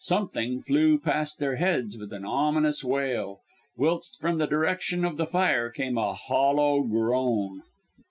Something 0.03 0.63
flew 0.63 0.97
past 0.97 1.37
their 1.37 1.57
heads 1.57 1.95
with 1.95 2.11
an 2.11 2.25
ominous 2.25 2.83
wail; 2.83 3.39
whilst 3.77 4.19
from 4.19 4.39
the 4.39 4.47
direction 4.47 5.05
of 5.05 5.17
the 5.17 5.27
fire 5.27 5.69
came 5.69 5.95
a 5.95 6.15
hollow 6.15 6.81
groan. 6.81 7.61